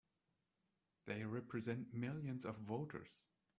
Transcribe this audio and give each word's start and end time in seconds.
They 1.05 1.25
represent 1.25 1.93
millions 1.93 2.43
of 2.43 2.57
voters! 2.57 3.27